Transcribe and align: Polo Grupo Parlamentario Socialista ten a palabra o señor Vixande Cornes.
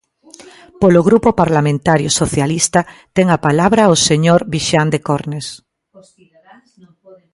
Polo 0.81 1.01
Grupo 1.07 1.29
Parlamentario 1.41 2.09
Socialista 2.21 2.81
ten 3.15 3.27
a 3.31 3.37
palabra 3.47 3.93
o 3.93 3.95
señor 4.07 4.39
Vixande 4.53 4.99
Cornes. 5.07 5.47